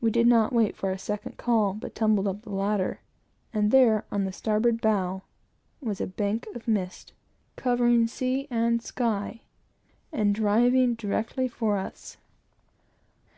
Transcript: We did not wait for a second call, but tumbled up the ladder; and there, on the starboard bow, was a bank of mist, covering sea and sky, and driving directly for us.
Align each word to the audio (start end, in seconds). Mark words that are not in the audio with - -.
We 0.00 0.10
did 0.10 0.26
not 0.26 0.54
wait 0.54 0.78
for 0.78 0.90
a 0.90 0.98
second 0.98 1.36
call, 1.36 1.74
but 1.74 1.94
tumbled 1.94 2.26
up 2.26 2.40
the 2.40 2.48
ladder; 2.54 3.00
and 3.52 3.70
there, 3.70 4.06
on 4.10 4.24
the 4.24 4.32
starboard 4.32 4.80
bow, 4.80 5.24
was 5.82 6.00
a 6.00 6.06
bank 6.06 6.46
of 6.54 6.66
mist, 6.66 7.12
covering 7.54 8.06
sea 8.06 8.48
and 8.50 8.80
sky, 8.80 9.42
and 10.10 10.34
driving 10.34 10.94
directly 10.94 11.48
for 11.48 11.76
us. 11.76 12.16